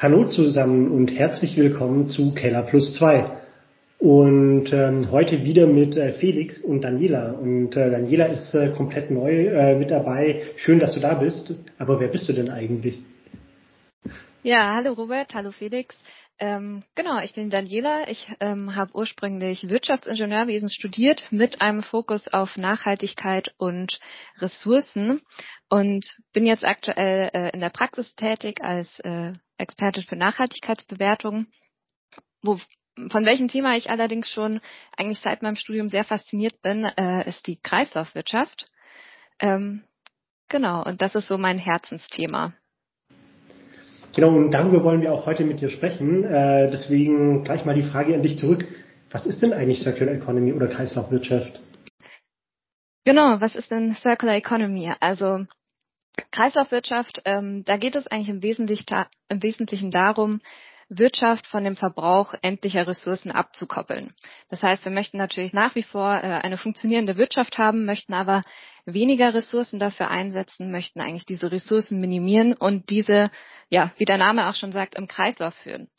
[0.00, 3.36] Hallo zusammen und herzlich willkommen zu Keller Plus 2.
[3.98, 7.32] Und ähm, heute wieder mit äh, Felix und Daniela.
[7.32, 10.40] Und äh, Daniela ist äh, komplett neu äh, mit dabei.
[10.58, 11.52] Schön, dass du da bist.
[11.78, 13.00] Aber wer bist du denn eigentlich?
[14.44, 15.96] Ja, hallo Robert, hallo Felix.
[16.38, 18.08] Ähm, genau, ich bin Daniela.
[18.08, 23.98] Ich ähm, habe ursprünglich Wirtschaftsingenieurwesen studiert mit einem Fokus auf Nachhaltigkeit und
[24.38, 25.22] Ressourcen
[25.68, 31.46] und bin jetzt aktuell äh, in der Praxis tätig als äh, Expertin für Nachhaltigkeitsbewertung.
[32.42, 32.58] Wo,
[33.10, 34.60] von welchem Thema ich allerdings schon
[34.96, 38.66] eigentlich seit meinem Studium sehr fasziniert bin, äh, ist die Kreislaufwirtschaft.
[39.40, 39.84] Ähm,
[40.48, 42.52] genau, und das ist so mein Herzensthema.
[44.14, 46.24] Genau, und darüber wollen wir auch heute mit dir sprechen.
[46.24, 48.66] Äh, deswegen gleich mal die Frage an dich zurück.
[49.10, 51.60] Was ist denn eigentlich Circular Economy oder Kreislaufwirtschaft?
[53.04, 54.92] Genau, was ist denn Circular Economy?
[55.00, 55.46] Also
[56.30, 58.86] Kreislaufwirtschaft, ähm, da geht es eigentlich im Wesentlichen,
[59.28, 60.40] im Wesentlichen darum,
[60.88, 64.14] Wirtschaft von dem Verbrauch endlicher Ressourcen abzukoppeln.
[64.48, 68.40] Das heißt, wir möchten natürlich nach wie vor äh, eine funktionierende Wirtschaft haben, möchten aber
[68.86, 73.24] weniger Ressourcen dafür einsetzen, möchten eigentlich diese Ressourcen minimieren und diese,
[73.68, 75.90] ja, wie der Name auch schon sagt, im Kreislauf führen.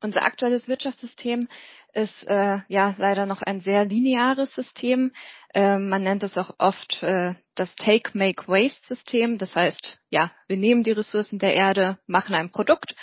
[0.00, 1.48] Unser aktuelles Wirtschaftssystem
[1.96, 5.12] ist äh, ja leider noch ein sehr lineares System.
[5.54, 9.38] Äh, man nennt es auch oft äh, das Take-Make-Waste-System.
[9.38, 12.94] Das heißt, ja, wir nehmen die Ressourcen der Erde, machen ein Produkt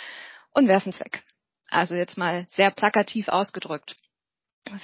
[0.52, 1.24] und werfen es weg.
[1.68, 3.96] Also jetzt mal sehr plakativ ausgedrückt.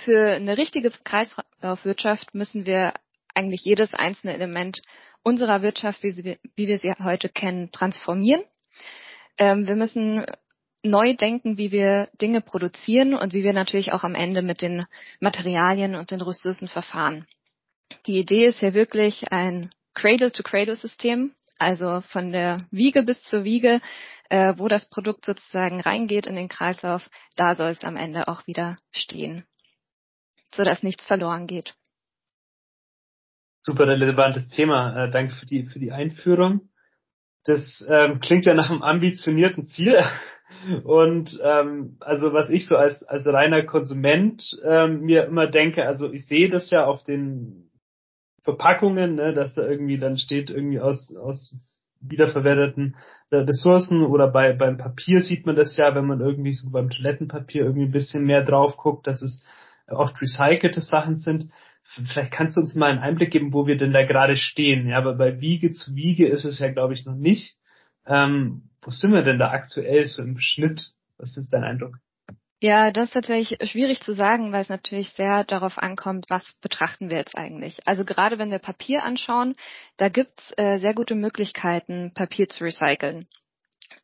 [0.05, 2.95] Für eine richtige Kreislaufwirtschaft müssen wir
[3.35, 4.81] eigentlich jedes einzelne Element
[5.23, 8.43] unserer Wirtschaft, wie, sie, wie wir sie heute kennen, transformieren.
[9.39, 10.27] Ähm, wir müssen
[10.83, 14.85] neu denken, wie wir Dinge produzieren und wie wir natürlich auch am Ende mit den
[15.21, 17.27] Materialien und den Ressourcen verfahren.
[18.07, 23.81] Die Idee ist ja wirklich ein Cradle-to-Cradle-System, also von der Wiege bis zur Wiege,
[24.31, 28.47] äh, wo das Produkt sozusagen reingeht in den Kreislauf, da soll es am Ende auch
[28.47, 29.45] wieder stehen,
[30.51, 31.75] sodass nichts verloren geht.
[33.63, 35.05] Super relevantes Thema.
[35.05, 36.71] Äh, danke für die, für die Einführung.
[37.45, 40.03] Das ähm, klingt ja nach einem ambitionierten Ziel.
[40.85, 46.13] Und ähm, also was ich so als, als reiner Konsument ähm, mir immer denke, also
[46.13, 47.71] ich sehe das ja auf den
[48.43, 51.55] Verpackungen, ne, dass da irgendwie dann steht, irgendwie aus, aus
[52.01, 52.97] wiederverwerteten
[53.31, 56.91] äh, Ressourcen oder bei beim Papier sieht man das ja, wenn man irgendwie so beim
[56.91, 59.45] Toilettenpapier irgendwie ein bisschen mehr drauf guckt, dass es
[59.89, 61.51] oft recycelte Sachen sind.
[61.83, 64.87] Vielleicht kannst du uns mal einen Einblick geben, wo wir denn da gerade stehen.
[64.87, 67.57] Ja, aber bei Wiege zu Wiege ist es ja, glaube ich, noch nicht.
[68.07, 70.93] Ähm, wo sind wir denn da aktuell so im Schnitt?
[71.19, 71.97] Was ist dein Eindruck?
[72.63, 77.09] Ja, das ist tatsächlich schwierig zu sagen, weil es natürlich sehr darauf ankommt, was betrachten
[77.09, 77.87] wir jetzt eigentlich.
[77.87, 79.55] Also gerade wenn wir Papier anschauen,
[79.97, 83.27] da gibt's äh, sehr gute Möglichkeiten, Papier zu recyceln.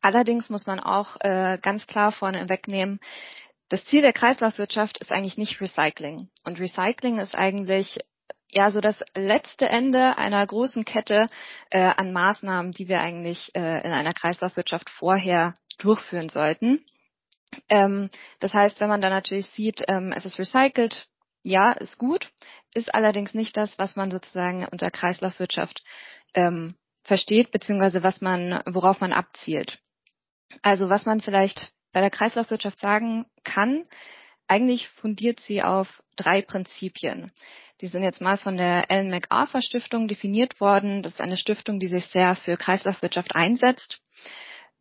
[0.01, 2.99] Allerdings muss man auch äh, ganz klar vorne wegnehmen,
[3.69, 6.29] das Ziel der Kreislaufwirtschaft ist eigentlich nicht Recycling.
[6.45, 7.99] Und Recycling ist eigentlich
[8.51, 11.29] ja so das letzte Ende einer großen Kette
[11.69, 16.83] äh, an Maßnahmen, die wir eigentlich äh, in einer Kreislaufwirtschaft vorher durchführen sollten.
[17.69, 18.09] Ähm,
[18.39, 21.07] das heißt, wenn man dann natürlich sieht, ähm, es ist recycelt,
[21.43, 22.29] ja, ist gut,
[22.73, 25.83] ist allerdings nicht das, was man sozusagen unter Kreislaufwirtschaft
[26.33, 29.79] ähm, versteht, beziehungsweise was man, worauf man abzielt.
[30.61, 33.83] Also was man vielleicht bei der Kreislaufwirtschaft sagen kann,
[34.47, 37.31] eigentlich fundiert sie auf drei Prinzipien.
[37.81, 41.03] Die sind jetzt mal von der Ellen MacArthur Stiftung definiert worden.
[41.03, 43.99] Das ist eine Stiftung, die sich sehr für Kreislaufwirtschaft einsetzt.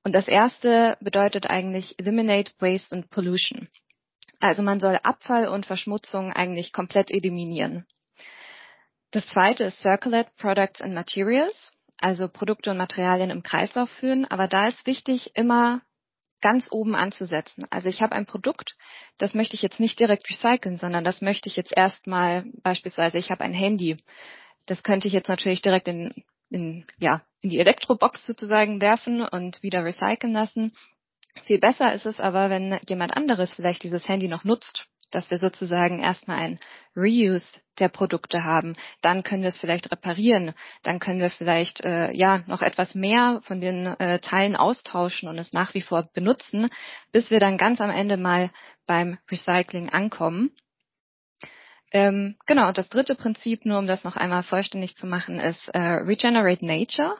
[0.02, 3.68] Und das erste bedeutet eigentlich Eliminate Waste and Pollution.
[4.40, 7.86] Also man soll Abfall und Verschmutzung eigentlich komplett eliminieren.
[9.10, 14.24] Das zweite ist Circulate Products and Materials, also Produkte und Materialien im Kreislauf führen.
[14.26, 15.80] Aber da ist wichtig, immer
[16.40, 17.64] ganz oben anzusetzen.
[17.70, 18.76] Also ich habe ein Produkt,
[19.18, 23.30] das möchte ich jetzt nicht direkt recyceln, sondern das möchte ich jetzt erstmal beispielsweise, ich
[23.30, 23.96] habe ein Handy.
[24.66, 29.62] Das könnte ich jetzt natürlich direkt in in, ja, in die Elektrobox sozusagen werfen und
[29.62, 30.72] wieder recyceln lassen.
[31.44, 35.38] Viel besser ist es aber, wenn jemand anderes vielleicht dieses Handy noch nutzt, dass wir
[35.38, 36.58] sozusagen erstmal ein
[36.96, 38.74] Reuse der Produkte haben.
[39.02, 40.54] Dann können wir es vielleicht reparieren.
[40.82, 45.38] Dann können wir vielleicht äh, ja noch etwas mehr von den äh, Teilen austauschen und
[45.38, 46.68] es nach wie vor benutzen,
[47.12, 48.50] bis wir dann ganz am Ende mal
[48.86, 50.52] beim Recycling ankommen.
[51.92, 55.78] Ähm, genau, das dritte Prinzip, nur um das noch einmal vollständig zu machen, ist äh,
[55.78, 57.14] Regenerate Nature.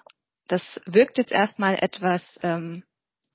[0.48, 2.84] Das wirkt jetzt erstmal etwas, ähm,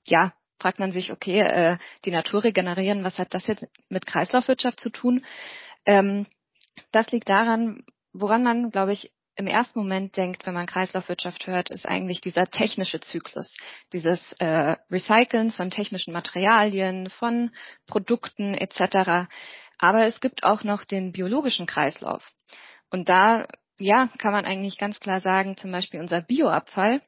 [0.04, 0.32] ja,
[0.62, 4.90] fragt man sich, okay, äh, die Natur regenerieren, was hat das jetzt mit Kreislaufwirtschaft zu
[4.90, 5.24] tun?
[5.84, 6.26] Ähm,
[6.92, 11.70] das liegt daran, woran man, glaube ich, im ersten Moment denkt, wenn man Kreislaufwirtschaft hört,
[11.70, 13.56] ist eigentlich dieser technische Zyklus,
[13.92, 17.50] dieses äh, Recyceln von technischen Materialien, von
[17.86, 19.28] Produkten etc.
[19.78, 22.30] Aber es gibt auch noch den biologischen Kreislauf.
[22.90, 23.48] Und da,
[23.78, 27.00] ja, kann man eigentlich ganz klar sagen, zum Beispiel unser Bioabfall,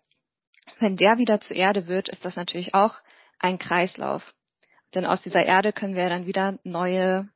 [0.79, 2.97] wenn der wieder zur Erde wird, ist das natürlich auch
[3.45, 4.35] ein Kreislauf.
[4.95, 7.29] Denn aus dieser Erde können wir dann wieder neue,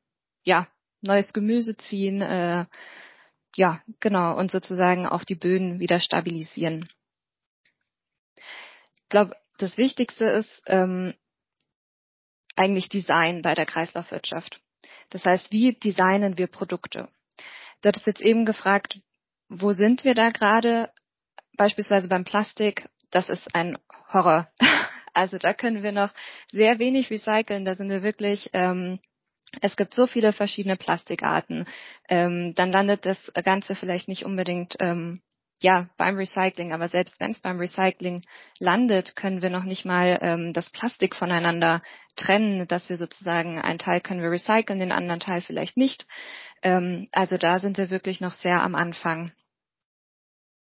[0.43, 0.67] ja,
[1.01, 2.65] neues Gemüse ziehen, äh,
[3.55, 6.87] ja, genau, und sozusagen auch die Böden wieder stabilisieren.
[8.35, 11.13] Ich glaube, das Wichtigste ist ähm,
[12.55, 14.61] eigentlich Design bei der Kreislaufwirtschaft.
[15.09, 17.09] Das heißt, wie designen wir Produkte?
[17.81, 18.99] Du hattest jetzt eben gefragt,
[19.47, 20.91] wo sind wir da gerade?
[21.57, 23.77] Beispielsweise beim Plastik, das ist ein
[24.13, 24.47] Horror.
[25.13, 26.11] Also da können wir noch
[26.51, 27.65] sehr wenig recyceln.
[27.65, 28.99] Da sind wir wirklich ähm,
[29.61, 31.65] es gibt so viele verschiedene Plastikarten.
[32.07, 35.21] Ähm, dann landet das Ganze vielleicht nicht unbedingt ähm,
[35.61, 38.23] ja beim Recycling, aber selbst wenn es beim Recycling
[38.59, 41.81] landet, können wir noch nicht mal ähm, das Plastik voneinander
[42.15, 46.05] trennen, dass wir sozusagen einen Teil können wir recyceln, den anderen Teil vielleicht nicht.
[46.61, 49.31] Ähm, also da sind wir wirklich noch sehr am Anfang.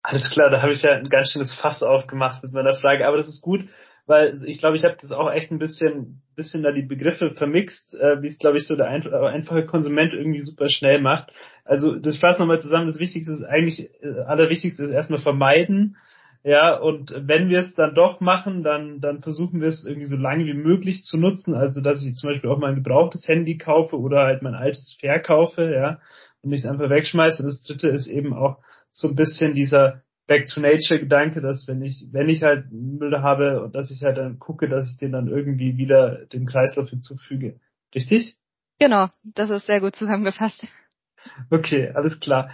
[0.02, 3.18] Alles klar, da habe ich ja ein ganz schönes Fass aufgemacht mit meiner Frage, aber
[3.18, 3.70] das ist gut,
[4.10, 7.94] weil ich glaube, ich habe das auch echt ein bisschen, bisschen da die Begriffe vermixt,
[7.94, 11.32] äh, wie es, glaube ich, so der ein, einfache Konsument irgendwie super schnell macht.
[11.64, 15.96] Also das fassen nochmal zusammen, das Wichtigste ist eigentlich, äh, allerwichtigste ist erstmal vermeiden.
[16.44, 20.16] Ja, und wenn wir es dann doch machen, dann, dann versuchen wir es irgendwie so
[20.16, 21.54] lange wie möglich zu nutzen.
[21.54, 24.98] Also, dass ich zum Beispiel auch mal ein gebrauchtes Handy kaufe oder halt mein altes
[25.00, 26.00] verkaufe, ja,
[26.42, 27.44] und nicht einfach wegschmeiße.
[27.44, 28.58] Das dritte ist eben auch
[28.90, 33.20] so ein bisschen dieser Back to Nature Gedanke, dass wenn ich, wenn ich halt Müll
[33.20, 36.88] habe und dass ich halt dann gucke, dass ich den dann irgendwie wieder dem Kreislauf
[36.90, 37.60] hinzufüge.
[37.96, 38.38] Richtig?
[38.80, 40.68] Genau, das ist sehr gut zusammengefasst.
[41.50, 42.52] Okay, alles klar.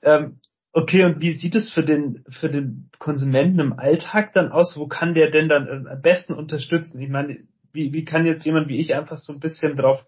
[0.00, 0.40] Ähm,
[0.72, 4.78] okay, und wie sieht es für den, für den Konsumenten im Alltag dann aus?
[4.78, 6.98] Wo kann der denn dann äh, am besten unterstützen?
[6.98, 7.40] Ich meine,
[7.74, 10.06] wie, wie kann jetzt jemand wie ich einfach so ein bisschen drauf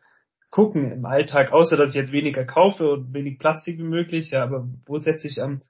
[0.48, 4.42] gucken im Alltag, außer dass ich jetzt weniger kaufe und wenig Plastik wie möglich, ja,
[4.42, 5.60] aber wo setze ich am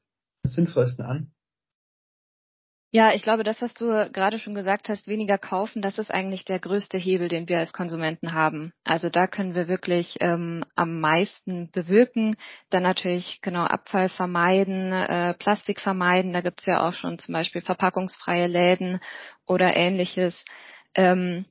[0.44, 1.32] sinnvollsten an?
[2.92, 6.44] Ja, ich glaube, das, was du gerade schon gesagt hast, weniger kaufen, das ist eigentlich
[6.44, 8.72] der größte Hebel, den wir als Konsumenten haben.
[8.82, 12.34] Also da können wir wirklich ähm, am meisten bewirken.
[12.69, 16.32] Dann natürlich genau Abfall vermeiden, äh, Plastik vermeiden.
[16.32, 19.00] Da gibt's ja auch schon zum Beispiel verpackungsfreie Läden
[19.46, 20.44] oder ähnliches.
[20.96, 21.46] Ähm,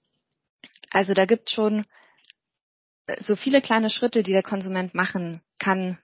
[0.92, 1.86] also da gibt schon
[3.08, 6.00] äh, so viele kleine Schritte, die der Konsument machen kann,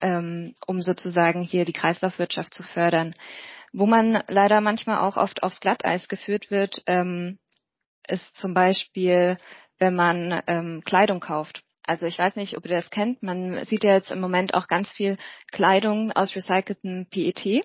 [0.00, 3.14] ähm, um sozusagen hier die Kreislaufwirtschaft zu fördern.
[3.72, 7.38] Wo man leider manchmal auch oft aufs Glatteis geführt wird, ähm,
[8.06, 9.38] ist zum Beispiel,
[9.78, 11.62] wenn man ähm, Kleidung kauft.
[11.84, 13.22] Also ich weiß nicht, ob ihr das kennt.
[13.22, 15.16] Man sieht ja jetzt im Moment auch ganz viel
[15.50, 17.64] Kleidung aus recyceltem PET.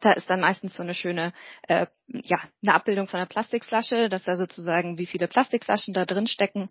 [0.00, 1.32] Da ist dann meistens so eine schöne,
[1.68, 6.26] äh, ja, eine Abbildung von einer Plastikflasche, dass da sozusagen wie viele Plastikflaschen da drin
[6.26, 6.70] stecken.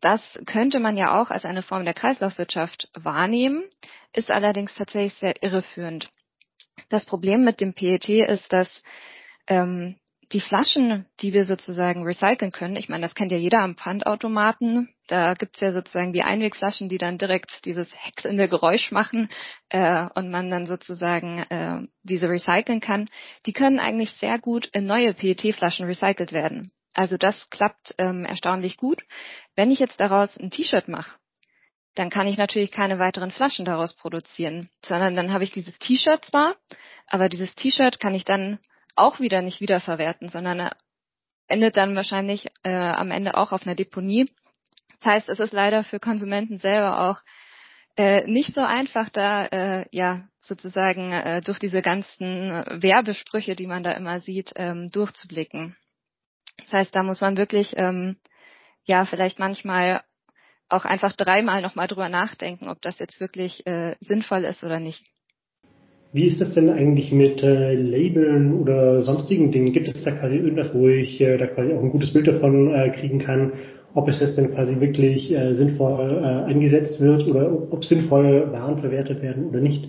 [0.00, 3.64] Das könnte man ja auch als eine Form der Kreislaufwirtschaft wahrnehmen,
[4.12, 6.08] ist allerdings tatsächlich sehr irreführend.
[6.88, 8.82] Das Problem mit dem PET ist, dass
[9.46, 9.96] ähm,
[10.32, 14.94] die Flaschen, die wir sozusagen recyceln können, ich meine, das kennt ja jeder am Pfandautomaten,
[15.06, 19.28] da gibt's ja sozusagen die Einwegflaschen, die dann direkt dieses häckselnde Geräusch machen
[19.70, 23.08] äh, und man dann sozusagen äh, diese recyceln kann,
[23.46, 26.70] die können eigentlich sehr gut in neue PET-Flaschen recycelt werden.
[26.92, 29.04] Also das klappt ähm, erstaunlich gut.
[29.54, 31.12] Wenn ich jetzt daraus ein T-Shirt mache,
[31.98, 36.24] dann kann ich natürlich keine weiteren Flaschen daraus produzieren, sondern dann habe ich dieses T-Shirt
[36.24, 36.54] zwar,
[37.06, 38.58] aber dieses T-Shirt kann ich dann
[38.94, 40.70] auch wieder nicht wiederverwerten, sondern
[41.48, 44.26] endet dann wahrscheinlich äh, am Ende auch auf einer Deponie.
[45.00, 47.20] Das heißt, es ist leider für Konsumenten selber auch
[47.96, 53.82] äh, nicht so einfach, da äh, ja sozusagen äh, durch diese ganzen Werbesprüche, die man
[53.82, 55.76] da immer sieht, ähm, durchzublicken.
[56.58, 58.18] Das heißt, da muss man wirklich ähm,
[58.84, 60.02] ja vielleicht manchmal
[60.68, 65.04] auch einfach dreimal nochmal drüber nachdenken, ob das jetzt wirklich äh, sinnvoll ist oder nicht.
[66.12, 69.72] Wie ist das denn eigentlich mit äh, Labeln oder sonstigen Dingen?
[69.72, 72.72] Gibt es da quasi irgendwas, wo ich äh, da quasi auch ein gutes Bild davon
[72.74, 73.52] äh, kriegen kann,
[73.94, 78.78] ob es jetzt denn quasi wirklich äh, sinnvoll äh, eingesetzt wird oder ob sinnvoll Waren
[78.78, 79.88] verwertet werden oder nicht?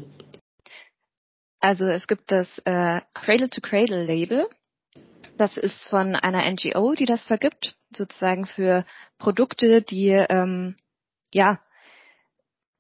[1.62, 4.46] Also es gibt das äh, Cradle-to-Cradle-Label.
[5.38, 8.86] Das ist von einer NGO, die das vergibt, sozusagen für
[9.18, 10.76] Produkte, die ähm,
[11.34, 11.60] ja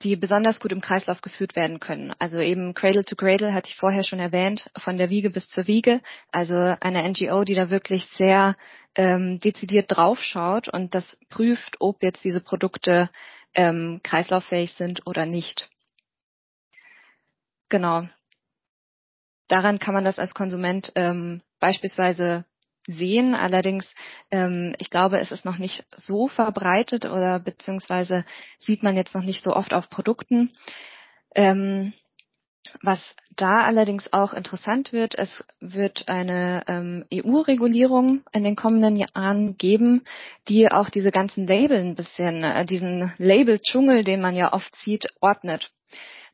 [0.01, 2.13] die besonders gut im Kreislauf geführt werden können.
[2.19, 5.67] Also eben Cradle to Cradle hatte ich vorher schon erwähnt, von der Wiege bis zur
[5.67, 6.01] Wiege.
[6.31, 8.55] Also eine NGO, die da wirklich sehr
[8.95, 13.09] ähm, dezidiert draufschaut und das prüft, ob jetzt diese Produkte
[13.53, 15.69] ähm, kreislauffähig sind oder nicht.
[17.67, 18.07] Genau.
[19.47, 22.45] Daran kann man das als Konsument ähm, beispielsweise
[22.89, 23.36] sehen.
[23.36, 23.93] Allerdings,
[24.31, 28.25] ähm, ich glaube, es ist noch nicht so verbreitet oder beziehungsweise
[28.60, 30.51] sieht man jetzt noch nicht so oft auf Produkten.
[31.36, 31.93] Ähm,
[32.81, 39.58] was da allerdings auch interessant wird, es wird eine ähm, EU-Regulierung in den kommenden Jahren
[39.58, 40.03] geben,
[40.48, 45.08] die auch diese ganzen Label ein bisschen, äh, diesen Label-Dschungel, den man ja oft sieht,
[45.19, 45.72] ordnet.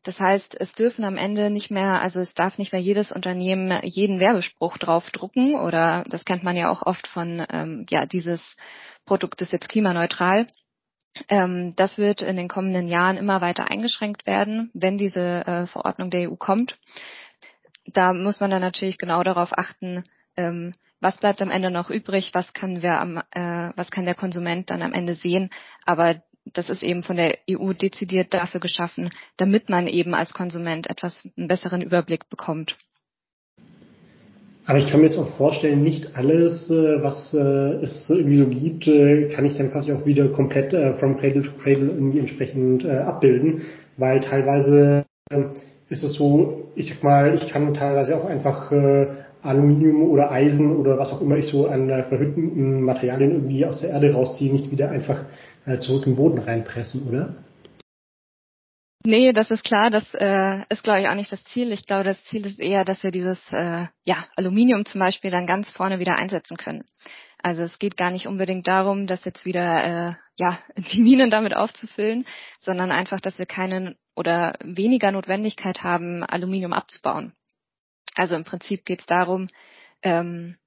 [0.06, 3.80] Das heißt, es dürfen am Ende nicht mehr, also es darf nicht mehr jedes Unternehmen
[3.82, 8.56] jeden Werbespruch draufdrucken oder das kennt man ja auch oft von, ähm, ja, dieses
[9.06, 10.46] Produkt ist jetzt klimaneutral.
[11.28, 16.12] Ähm, das wird in den kommenden Jahren immer weiter eingeschränkt werden, wenn diese äh, Verordnung
[16.12, 16.78] der EU kommt.
[17.88, 20.04] Da muss man dann natürlich genau darauf achten,
[20.38, 24.70] ähm, was bleibt am Ende noch übrig, was kann am, äh, was kann der Konsument
[24.70, 25.50] dann am Ende sehen.
[25.84, 26.22] Aber
[26.54, 31.28] das ist eben von der EU dezidiert dafür geschaffen, damit man eben als Konsument etwas
[31.38, 32.78] einen besseren Überblick bekommt.
[34.68, 37.38] Aber ich kann mir jetzt auch vorstellen, nicht alles, äh, was äh,
[37.84, 41.52] es irgendwie so gibt, äh, kann ich dann quasi auch wieder komplett from Cradle to
[41.62, 43.62] Cradle irgendwie entsprechend abbilden,
[43.98, 45.52] weil teilweise ähm,
[45.90, 48.72] ist es so, ich sag mal, ich kann teilweise auch einfach
[49.44, 53.92] Aluminium oder Eisen oder was auch immer ich so an verhüttenden Materialien irgendwie aus der
[53.92, 55.22] Erde rausziehe, nicht wieder einfach
[55.82, 57.36] zurück im Boden reinpressen, oder?
[59.06, 59.92] Nee, das ist klar.
[59.92, 61.72] Das äh, ist, glaube ich, auch nicht das Ziel.
[61.72, 65.46] Ich glaube, das Ziel ist eher, dass wir dieses äh, ja, Aluminium zum Beispiel dann
[65.46, 66.84] ganz vorne wieder einsetzen können.
[67.42, 71.56] Also es geht gar nicht unbedingt darum, das jetzt wieder äh, ja, die Minen damit
[71.56, 72.26] aufzufüllen,
[72.60, 77.34] sondern einfach, dass wir keine oder weniger Notwendigkeit haben, Aluminium abzubauen.
[78.16, 79.48] Also im Prinzip geht es darum,
[80.02, 80.58] ähm,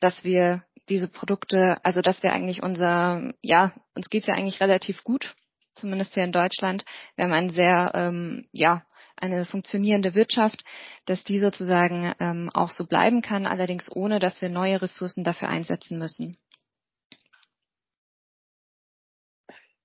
[0.00, 5.04] dass wir diese Produkte, also dass wir eigentlich unser, ja, uns geht's ja eigentlich relativ
[5.04, 5.34] gut
[5.74, 6.84] zumindest hier in Deutschland.
[7.16, 8.84] Wir haben ein sehr, ähm, ja,
[9.16, 10.64] eine funktionierende Wirtschaft,
[11.06, 15.48] dass die sozusagen ähm, auch so bleiben kann, allerdings ohne, dass wir neue Ressourcen dafür
[15.48, 16.36] einsetzen müssen.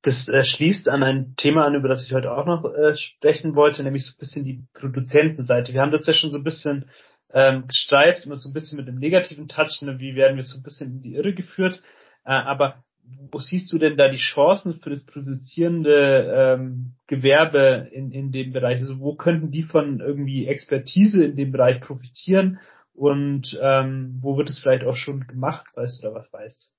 [0.02, 3.56] Das äh, schließt an ein Thema an, über das ich heute auch noch äh, sprechen
[3.56, 5.74] wollte, nämlich so ein bisschen die Produzentenseite.
[5.74, 6.90] Wir haben das ja schon so ein bisschen
[7.34, 10.58] ähm, gestreift, immer so ein bisschen mit dem negativen Touch, ne, wie werden wir so
[10.58, 11.82] ein bisschen in die Irre geführt.
[12.26, 12.84] Äh, aber
[13.32, 18.54] wo siehst du denn da die Chancen für das produzierende ähm, Gewerbe in, in dem
[18.54, 18.80] Bereich?
[18.80, 22.60] Also wo könnten die von irgendwie Expertise in dem Bereich profitieren
[22.94, 26.72] und ähm, wo wird es vielleicht auch schon gemacht, weißt du da was weißt?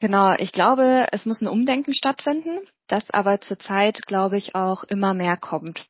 [0.00, 5.12] Genau, ich glaube, es muss ein Umdenken stattfinden, das aber zurzeit, glaube ich, auch immer
[5.12, 5.86] mehr kommt.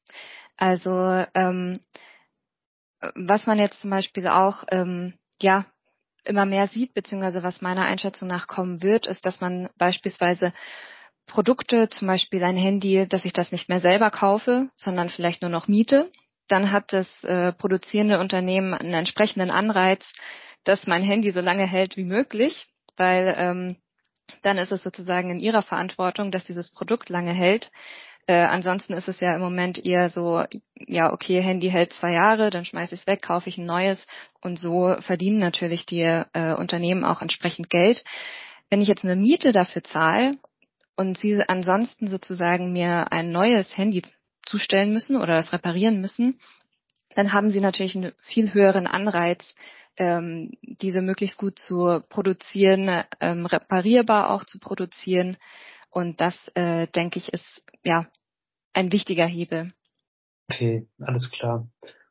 [0.57, 1.81] Also ähm,
[3.15, 5.67] was man jetzt zum Beispiel auch ähm, ja
[6.25, 10.53] immer mehr sieht, beziehungsweise was meiner Einschätzung nach kommen wird, ist, dass man beispielsweise
[11.27, 15.51] Produkte, zum Beispiel ein Handy, dass ich das nicht mehr selber kaufe, sondern vielleicht nur
[15.51, 16.11] noch miete.
[16.49, 20.13] Dann hat das äh, produzierende Unternehmen einen entsprechenden Anreiz,
[20.65, 23.77] dass mein Handy so lange hält wie möglich, weil ähm,
[24.43, 27.71] dann ist es sozusagen in ihrer Verantwortung, dass dieses Produkt lange hält.
[28.29, 30.45] Äh, ansonsten ist es ja im Moment eher so,
[30.77, 34.07] ja, okay, Handy hält zwei Jahre, dann schmeiße ich es weg, kaufe ich ein neues
[34.43, 38.05] und so verdienen natürlich die äh, Unternehmen auch entsprechend Geld.
[38.69, 40.33] Wenn ich jetzt eine Miete dafür zahle
[40.95, 44.03] und sie ansonsten sozusagen mir ein neues Handy
[44.45, 46.39] zustellen müssen oder das reparieren müssen,
[47.15, 49.55] dann haben sie natürlich einen viel höheren Anreiz,
[49.97, 55.39] ähm, diese möglichst gut zu produzieren, ähm, reparierbar auch zu produzieren.
[55.89, 58.07] Und das, äh, denke ich, ist ja
[58.73, 59.73] ein wichtiger Hebel.
[60.51, 61.69] Okay, alles klar.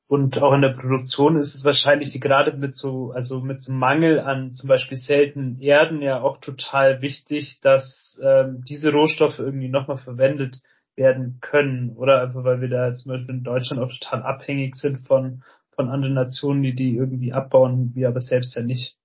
[0.08, 4.20] Und auch in der Produktion ist es wahrscheinlich gerade mit so, also mit so Mangel
[4.22, 9.98] an zum Beispiel seltenen Erden ja auch total wichtig, dass ähm, diese Rohstoffe irgendwie nochmal
[9.98, 10.62] verwendet
[10.96, 11.90] werden können.
[11.98, 15.44] Oder einfach weil wir da zum Beispiel in Deutschland auch total abhängig sind von,
[15.76, 18.96] von anderen Nationen, die die irgendwie abbauen, wir aber selbst ja nicht.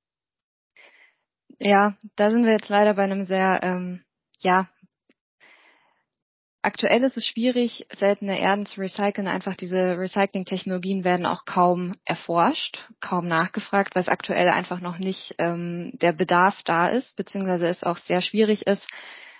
[1.59, 4.03] Ja, da sind wir jetzt leider bei einem sehr ähm,
[4.39, 4.69] ja,
[6.65, 9.27] Aktuell ist es schwierig, seltene Erden zu recyceln.
[9.27, 15.35] Einfach diese Recycling-Technologien werden auch kaum erforscht, kaum nachgefragt, weil es aktuell einfach noch nicht
[15.39, 18.89] ähm, der Bedarf da ist, beziehungsweise es auch sehr schwierig ist.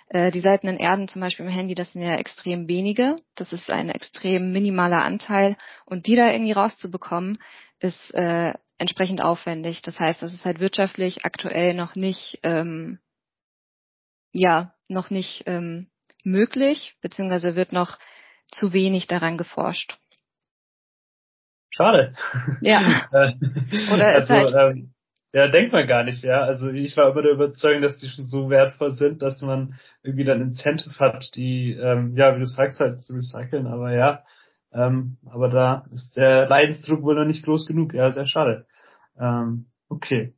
[0.09, 3.15] Äh, die seltenen Erden zum Beispiel im Handy, das sind ja extrem wenige.
[3.35, 5.55] Das ist ein extrem minimaler Anteil.
[5.85, 7.37] Und die da irgendwie rauszubekommen,
[7.79, 9.81] ist äh, entsprechend aufwendig.
[9.81, 12.99] Das heißt, das ist halt wirtschaftlich aktuell noch nicht, ähm,
[14.33, 15.87] ja, noch nicht ähm,
[16.25, 17.97] möglich, beziehungsweise wird noch
[18.51, 19.97] zu wenig daran geforscht.
[21.69, 22.13] Schade.
[22.61, 22.81] Ja.
[23.13, 24.93] Äh, Oder ist also, halt ähm,
[25.33, 26.43] ja, denkt man gar nicht, ja.
[26.43, 30.25] Also ich war immer der Überzeugung, dass die schon so wertvoll sind, dass man irgendwie
[30.25, 34.23] dann Incentive hat, die, ähm, ja, wie du sagst, halt zu recyceln, aber ja,
[34.73, 37.93] Ähm, aber da ist der Leidensdruck wohl noch nicht groß genug.
[37.93, 38.65] Ja, sehr schade.
[39.19, 40.33] Ähm, okay.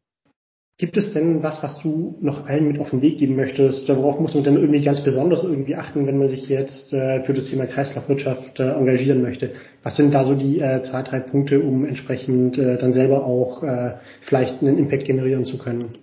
[0.77, 3.87] Gibt es denn was, was du noch allen mit auf den Weg geben möchtest?
[3.87, 7.33] Worauf muss man denn irgendwie ganz besonders irgendwie achten, wenn man sich jetzt äh, für
[7.33, 9.55] das Thema Kreislaufwirtschaft äh, engagieren möchte?
[9.83, 13.63] Was sind da so die äh, zwei, drei Punkte, um entsprechend äh, dann selber auch
[13.63, 15.97] äh, vielleicht einen Impact generieren zu können?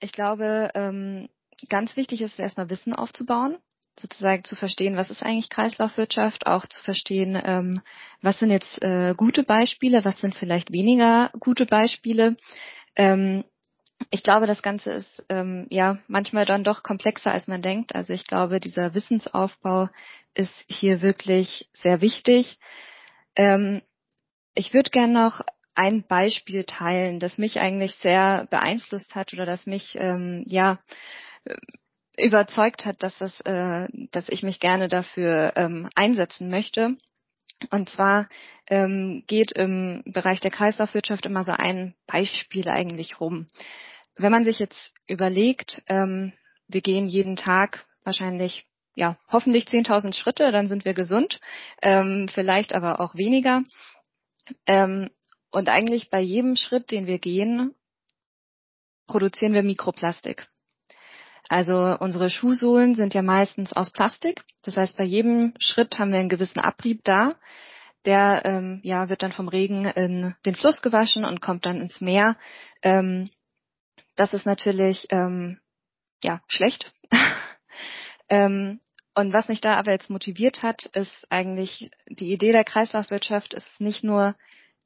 [0.00, 1.28] Ich glaube, ähm,
[1.68, 3.56] ganz wichtig ist erstmal Wissen aufzubauen
[4.00, 7.80] sozusagen zu verstehen, was ist eigentlich Kreislaufwirtschaft, auch zu verstehen, ähm,
[8.22, 12.34] was sind jetzt äh, gute Beispiele, was sind vielleicht weniger gute Beispiele.
[12.96, 13.44] Ähm,
[14.10, 17.94] ich glaube, das Ganze ist ähm, ja manchmal dann doch komplexer, als man denkt.
[17.94, 19.88] Also ich glaube, dieser Wissensaufbau
[20.34, 22.58] ist hier wirklich sehr wichtig.
[23.36, 23.82] Ähm,
[24.54, 25.40] ich würde gerne noch
[25.74, 30.78] ein Beispiel teilen, das mich eigentlich sehr beeinflusst hat oder das mich ähm, ja
[32.16, 36.96] überzeugt hat, dass das, äh, dass ich mich gerne dafür ähm, einsetzen möchte.
[37.70, 38.28] Und zwar
[38.66, 43.46] ähm, geht im Bereich der Kreislaufwirtschaft immer so ein Beispiel eigentlich rum.
[44.16, 46.32] Wenn man sich jetzt überlegt, ähm,
[46.68, 51.40] wir gehen jeden Tag wahrscheinlich, ja, hoffentlich 10.000 Schritte, dann sind wir gesund,
[51.82, 53.62] ähm, vielleicht aber auch weniger.
[54.66, 55.10] Ähm,
[55.50, 57.74] und eigentlich bei jedem Schritt, den wir gehen,
[59.06, 60.48] produzieren wir Mikroplastik.
[61.48, 64.42] Also unsere Schuhsohlen sind ja meistens aus Plastik.
[64.62, 67.30] Das heißt, bei jedem Schritt haben wir einen gewissen Abrieb da.
[68.06, 72.00] Der ähm, ja, wird dann vom Regen in den Fluss gewaschen und kommt dann ins
[72.00, 72.36] Meer.
[72.82, 73.30] Ähm,
[74.16, 75.58] das ist natürlich ähm,
[76.22, 76.92] ja schlecht.
[78.28, 78.80] ähm,
[79.14, 83.80] und was mich da aber jetzt motiviert hat, ist eigentlich die Idee der Kreislaufwirtschaft ist
[83.80, 84.34] nicht nur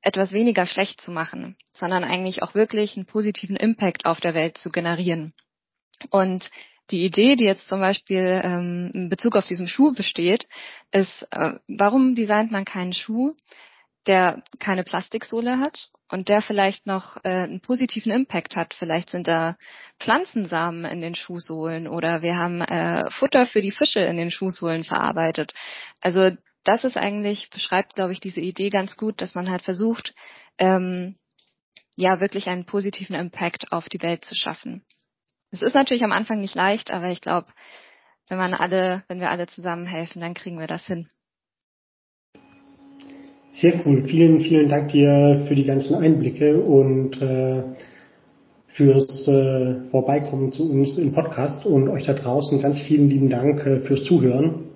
[0.00, 4.58] etwas weniger schlecht zu machen, sondern eigentlich auch wirklich einen positiven Impact auf der Welt
[4.58, 5.34] zu generieren.
[6.10, 6.50] Und
[6.90, 10.48] die Idee, die jetzt zum Beispiel ähm, in Bezug auf diesen Schuh besteht,
[10.90, 13.32] ist, äh, warum designt man keinen Schuh,
[14.06, 18.72] der keine Plastiksohle hat und der vielleicht noch äh, einen positiven Impact hat.
[18.72, 19.56] Vielleicht sind da
[20.00, 24.84] Pflanzensamen in den Schuhsohlen oder wir haben äh, Futter für die Fische in den Schuhsohlen
[24.84, 25.52] verarbeitet.
[26.00, 26.30] Also
[26.64, 30.14] das ist eigentlich, beschreibt, glaube ich, diese Idee ganz gut, dass man halt versucht,
[30.56, 31.16] ähm,
[31.96, 34.84] ja, wirklich einen positiven Impact auf die Welt zu schaffen.
[35.50, 37.46] Es ist natürlich am Anfang nicht leicht, aber ich glaube,
[38.28, 41.06] wenn man alle, wenn wir alle zusammenhelfen, dann kriegen wir das hin.
[43.52, 44.04] Sehr cool.
[44.04, 47.62] Vielen, vielen Dank dir für die ganzen Einblicke und äh,
[48.68, 53.66] fürs äh, Vorbeikommen zu uns im Podcast und euch da draußen ganz vielen lieben Dank
[53.66, 54.68] äh, fürs Zuhören.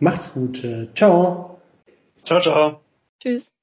[0.00, 0.62] Macht's gut.
[0.62, 1.58] Äh, ciao.
[2.26, 2.80] Ciao, ciao.
[3.20, 3.53] Tschüss.